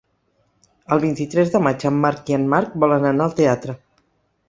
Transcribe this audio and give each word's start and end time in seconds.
El 0.95 1.01
vint-i-tres 1.03 1.53
de 1.57 1.63
maig 1.67 1.87
en 1.91 2.01
Marc 2.07 2.35
i 2.35 2.39
en 2.41 2.51
Marc 2.57 2.83
volen 2.87 3.09
anar 3.15 3.29
al 3.31 3.41
teatre. 3.45 3.81